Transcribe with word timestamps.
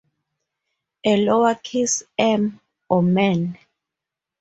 A 1.11 1.13
lowercase 1.25 2.01
m. 2.17 2.59
or 2.89 3.03
man. 3.03 3.55